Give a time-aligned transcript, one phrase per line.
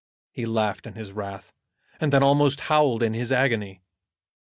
[0.31, 1.53] He laughed in his wrath,
[1.99, 3.81] and then almost howled in his agony.